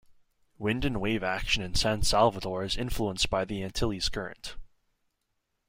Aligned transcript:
Wind 0.57 0.83
and 0.83 0.99
wave 0.99 1.21
action 1.21 1.61
in 1.61 1.75
San 1.75 2.01
Salvador 2.01 2.63
is 2.63 2.75
influenced 2.75 3.29
by 3.29 3.45
the 3.45 3.61
Antilles 3.63 4.09
Current. 4.09 4.55